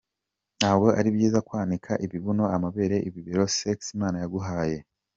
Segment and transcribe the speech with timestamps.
[0.59, 4.77] Ntabwo ari byiza kwanika ibibuno, amabere, ibibero, sex imana yaguhaye.